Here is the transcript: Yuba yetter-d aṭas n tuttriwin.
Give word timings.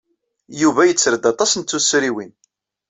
Yuba 0.61 0.81
yetter-d 0.87 1.25
aṭas 1.31 1.51
n 1.55 1.61
tuttriwin. 1.63 2.33